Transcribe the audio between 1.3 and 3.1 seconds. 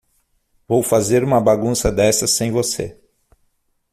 bagunça dessas sem você.